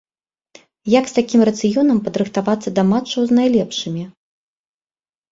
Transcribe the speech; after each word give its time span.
Як 0.99 1.05
з 1.09 1.13
такім 1.17 1.41
рацыёнам 1.49 1.99
падрыхтавацца 2.07 2.69
да 2.79 2.85
матчаў 2.93 3.21
з 3.33 3.37
найлепшымі? 3.41 4.03